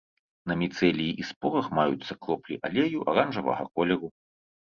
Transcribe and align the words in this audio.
На 0.51 0.55
міцэліі 0.61 1.11
і 1.23 1.25
спорах 1.31 1.67
маюцца 1.79 2.17
кроплі 2.27 2.55
алею 2.69 2.99
аранжавага 3.13 3.63
колеру. 3.81 4.07